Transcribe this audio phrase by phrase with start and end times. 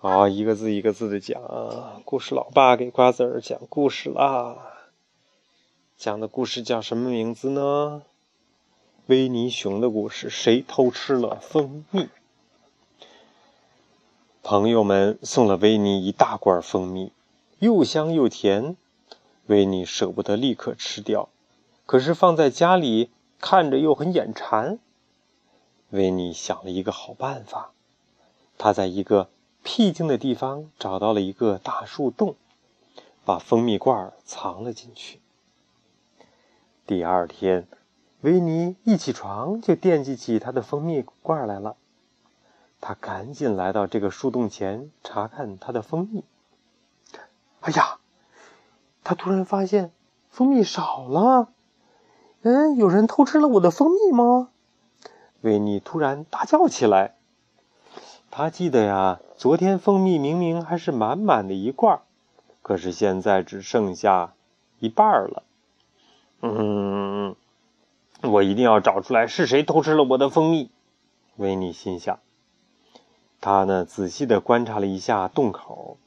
[0.00, 1.42] 好，一个字一个字的讲。
[2.04, 4.56] 故事老爸给瓜子儿讲故事啦。
[5.96, 8.02] 讲的故事叫什么名字呢？
[9.06, 10.30] 维尼熊的故事。
[10.30, 12.06] 谁偷吃了蜂蜜？
[14.44, 17.10] 朋友们送了维尼一大罐蜂蜜，
[17.58, 18.76] 又香又甜。
[19.46, 21.28] 维尼舍不得立刻吃掉，
[21.86, 23.10] 可是放在家里
[23.40, 24.78] 看着又很眼馋。
[25.90, 27.72] 维尼想了一个好办法，
[28.56, 29.28] 他在一个。
[29.62, 32.36] 僻静的地方找到了一个大树洞，
[33.24, 35.20] 把蜂蜜罐藏了进去。
[36.86, 37.66] 第二天，
[38.22, 41.76] 维尼一起床就惦记起他的蜂蜜罐来了。
[42.80, 46.24] 他赶紧来到这个树洞前查看他的蜂蜜。
[47.60, 47.98] 哎呀，
[49.04, 49.92] 他突然发现
[50.30, 51.48] 蜂蜜少了。
[52.42, 54.48] 嗯，有人偷吃了我的蜂蜜吗？
[55.42, 57.17] 维尼突然大叫起来。
[58.30, 59.20] 他记得呀。
[59.36, 62.00] 昨天蜂蜜明明还是满满的一罐，
[62.60, 64.34] 可是现在只剩下
[64.80, 65.44] 一半了。
[66.42, 67.36] 嗯，
[68.22, 70.72] 我一定要找出来是谁偷吃了我的蜂蜜。
[71.36, 72.18] 维尼心想。
[73.40, 75.98] 他呢，仔细的观察了一下洞口，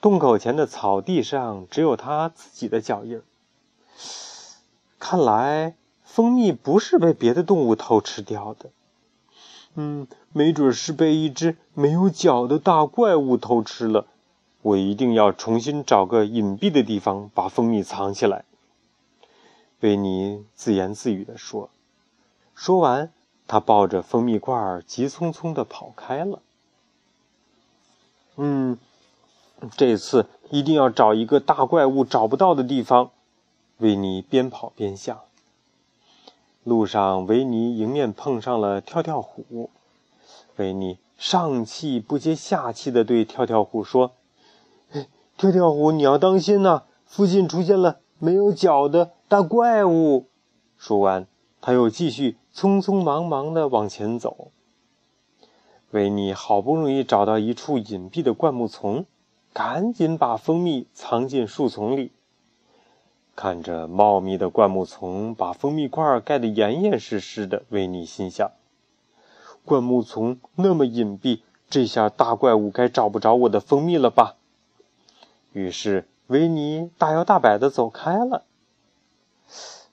[0.00, 3.20] 洞口前的草地上只有他自己的脚印。
[5.00, 8.70] 看来蜂蜜不是被别的动物偷吃掉的。
[9.74, 14.06] 嗯，没准是被一只没有脚的大怪物偷吃了。
[14.62, 18.44] 我一定要重新找个隐蔽的地方把蜂蜜藏起来。
[19.80, 21.70] 维尼自言自语地说。
[22.54, 23.10] 说完，
[23.46, 26.42] 他抱着蜂蜜罐急匆匆地跑开了。
[28.36, 28.76] 嗯，
[29.76, 33.12] 这次一定要找一个大怪物找不到的地方。
[33.78, 35.20] 维尼边跑边想。
[36.70, 39.70] 路上，维尼迎面碰上了跳跳虎。
[40.54, 44.12] 维尼上气不接下气的对跳跳虎说
[45.36, 46.84] ：“跳跳虎，你要当心呐！
[47.04, 50.28] 附近出现了没有脚的大怪物。”
[50.78, 51.26] 说完，
[51.60, 54.52] 他又继续匆匆忙忙的往前走。
[55.90, 59.06] 维尼好不容易找到一处隐蔽的灌木丛，
[59.52, 62.12] 赶紧把蜂蜜藏进树丛里。
[63.36, 68.50] 看着茂密的灌木丛把蜂蜜罐盖得严严实实的，维尼心想：
[69.64, 71.40] 灌木丛那么隐蔽，
[71.70, 74.36] 这下大怪物该找不着我的蜂蜜了吧？
[75.52, 78.44] 于是维尼大摇大摆地走开了。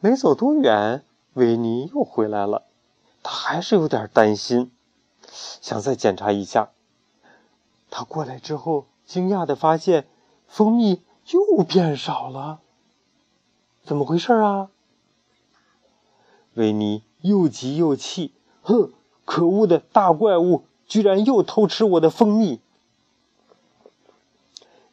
[0.00, 2.64] 没走多远，维尼又回来了，
[3.22, 4.72] 他还是有点担心，
[5.28, 6.70] 想再检查一下。
[7.90, 10.06] 他过来之后，惊讶地发现
[10.48, 12.60] 蜂蜜又变少了。
[13.84, 14.70] 怎么回事啊？
[16.54, 18.90] 维尼又急又气，哼！
[19.26, 22.60] 可恶的大怪物居然又偷吃我的蜂蜜！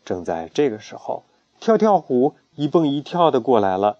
[0.03, 1.23] 正在这个时候，
[1.59, 3.99] 跳跳虎一蹦一跳的过来了。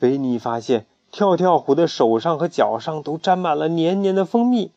[0.00, 4.72] 维尼发现跳跳虎的手上和脚上都沾满了黏黏的蜂蜜。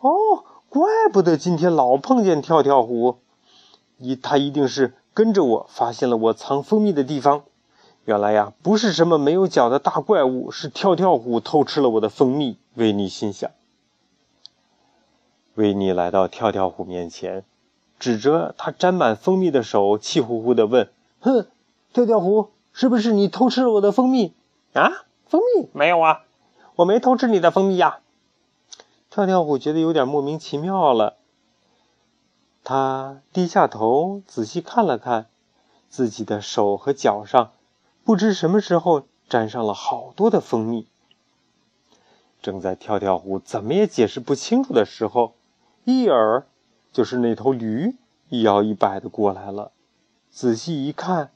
[0.00, 0.10] 哦，
[0.68, 3.16] 怪不得今天老碰见跳跳虎，
[3.98, 7.44] 一他一定是跟着我，发现了我藏蜂蜜的地方。
[8.06, 12.56] 原来呀，不是什么没有脚的大怪物，是跳跳虎偷吃了我的蜂蜜。
[12.74, 13.50] 维尼心想。
[15.56, 17.44] 维尼来到跳跳虎面前，
[17.98, 21.48] 指着他沾满蜂蜜的手，气呼呼地问：“哼，
[21.92, 24.32] 跳跳虎，是不是你偷吃了我的蜂蜜？
[24.72, 26.22] 啊，蜂蜜没有啊，
[26.76, 27.98] 我没偷吃你的蜂蜜呀。”
[29.10, 31.16] 跳跳虎觉得有点莫名其妙了，
[32.62, 35.26] 他低下头仔细看了看
[35.88, 37.50] 自己的手和脚上。
[38.06, 40.86] 不知什么时候沾上了好多的蜂蜜。
[42.40, 45.34] 正在跳跳虎怎么也解释不清楚的时候，
[45.82, 46.46] 伊尔，
[46.92, 47.96] 就是那头驴，
[48.28, 49.72] 一摇一摆的过来了。
[50.30, 51.32] 仔细一看，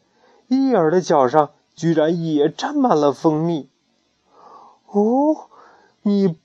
[0.46, 3.68] 伊尔的脚上居然也沾满了蜂蜜。
[4.86, 5.48] 哦，
[6.02, 6.36] 你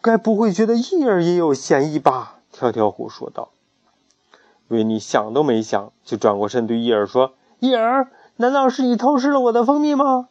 [0.00, 2.40] 该不会觉得伊尔也有嫌疑吧？
[2.50, 3.50] 跳跳虎说道。
[4.68, 10.28] 维尼想都没想，就转过身对伊尔说：“伊尔。”难道是你偷吃了我的蜂蜜吗？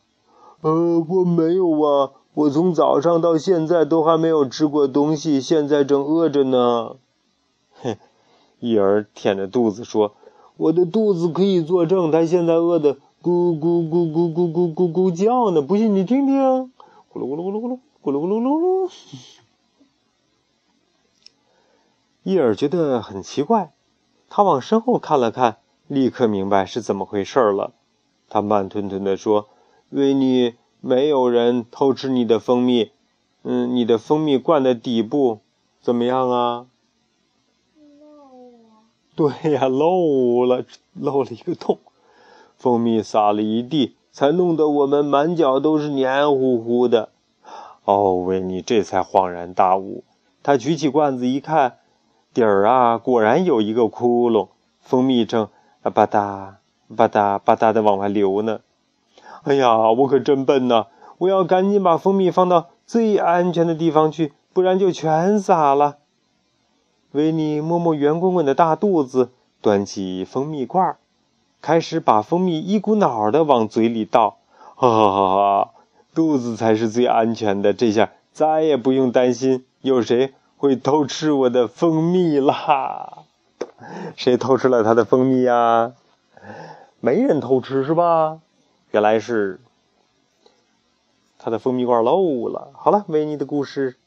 [0.61, 6.95] 呃，我没有啊，我从早上到现在都还没有吃过东西，现在正饿着呢。
[7.81, 7.97] 哼，
[8.59, 10.13] 伊尔舔着肚子说
[10.55, 16.71] ：“我的肚子可以作证，他现在饿得咕咕咕咕咕咕咕咕叫呢，不信你听听，
[17.13, 18.91] 咕噜咕噜咕噜咕噜咕噜咕噜噜噜。”
[22.23, 23.73] 伊尔觉得很奇怪，
[24.29, 25.57] 他往身后看了看，
[25.87, 27.73] 立刻明白是怎么回事了。
[28.29, 29.47] 他慢吞吞地说
[29.89, 32.91] ：“维尼，没有人偷吃你的蜂蜜。
[33.43, 35.39] 嗯，你的蜂蜜罐的底部
[35.81, 36.67] 怎么样啊？”
[39.15, 40.63] 对呀，漏了，
[40.93, 41.79] 漏了一个洞，
[42.55, 47.09] 蜂蜜撒了一地，才弄得我们满脚都是黏糊糊的。
[47.85, 50.03] 哦，维尼这才恍然大悟，
[50.43, 51.77] 他举起罐子一看，
[52.33, 54.49] 底儿啊，果然有一个窟窿，
[54.81, 55.47] 蜂蜜正
[55.81, 56.55] 啊吧嗒
[56.95, 58.59] 吧嗒吧嗒的往外流呢。
[59.43, 60.87] 哎呀，我可真笨呐！
[61.19, 65.97] 我要赶紧把蜂蜜放到最安全的地方去，不然就全洒了。
[67.11, 69.29] 维尼摸摸圆滚滚的大肚子，
[69.61, 70.97] 端起蜂蜜罐，
[71.61, 74.37] 开始把蜂蜜一股脑的往嘴里倒。
[74.75, 75.69] 哈哈哈哈！
[76.13, 83.19] 肚子才是最安全的，这下再也不用担心有谁会偷吃我的蜂蜜啦。
[84.15, 85.93] 谁偷吃了他的蜂蜜呀？
[86.99, 88.41] 没人偷吃是吧？
[88.91, 89.59] 原来是
[91.37, 92.71] 他的蜂蜜罐漏了。
[92.73, 93.97] 好了，维尼的故事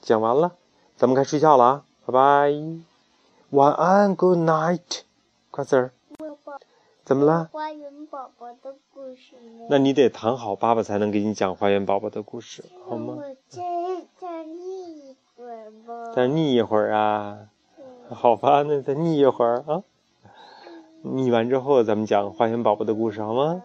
[0.00, 0.52] 讲完了，
[0.96, 1.84] 咱们该睡觉了啊。
[2.04, 2.52] 拜拜，
[3.50, 5.00] 晚安，Good night，
[5.50, 5.92] 瓜子儿。
[7.04, 7.48] 怎么了？
[7.52, 9.36] 花园宝宝的故事。
[9.70, 13.16] 那你得躺好，爸爸才能给你讲花园宝宝的故事，好吗？
[13.16, 13.62] 我再
[14.18, 16.12] 再腻一会儿吧。
[16.14, 17.48] 再腻一会儿啊？
[18.10, 19.82] 好吧，那再腻一会儿啊。
[21.02, 23.62] 腻完之后，咱们讲花园宝宝的故事，好吗？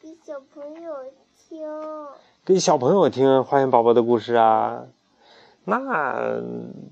[0.00, 0.94] 给小朋友
[1.36, 1.68] 听。
[2.44, 4.86] 给小朋友听花园宝宝的故事啊？
[5.64, 6.40] 那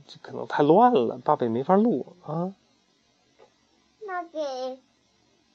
[0.06, 2.52] 这可能太乱了，爸爸也没法录啊。
[4.06, 4.80] 那给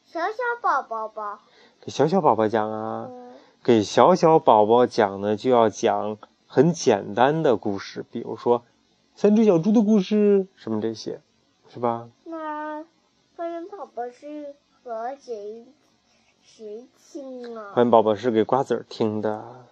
[0.06, 1.42] 小小宝宝吧。
[1.82, 3.10] 给小小宝宝讲啊，
[3.64, 6.18] 给小小宝宝讲呢，就要讲
[6.48, 8.64] 很简单的故事，比如说
[9.16, 11.22] 三只小猪的故事，什么这些，
[11.70, 12.10] 是吧？
[14.02, 15.64] 我是和谁
[16.42, 17.72] 谁听啊？
[17.76, 19.68] 欢迎宝宝是给瓜子儿听的。